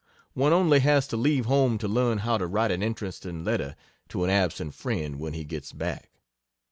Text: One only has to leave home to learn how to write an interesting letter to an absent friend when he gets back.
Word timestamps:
One 0.33 0.51
only 0.51 0.79
has 0.79 1.05
to 1.09 1.15
leave 1.15 1.45
home 1.45 1.77
to 1.77 1.87
learn 1.87 2.17
how 2.17 2.39
to 2.39 2.47
write 2.47 2.71
an 2.71 2.81
interesting 2.81 3.43
letter 3.43 3.75
to 4.09 4.23
an 4.23 4.31
absent 4.31 4.73
friend 4.73 5.19
when 5.19 5.33
he 5.33 5.43
gets 5.45 5.71
back. 5.71 6.09